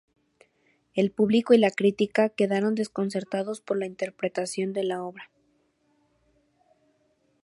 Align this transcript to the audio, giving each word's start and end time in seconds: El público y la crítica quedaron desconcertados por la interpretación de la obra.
El 0.95 1.11
público 1.11 1.53
y 1.53 1.59
la 1.59 1.69
crítica 1.69 2.29
quedaron 2.29 2.73
desconcertados 2.73 3.61
por 3.61 3.77
la 3.77 3.85
interpretación 3.85 4.73
de 4.73 4.83
la 4.83 5.03
obra. 5.03 5.29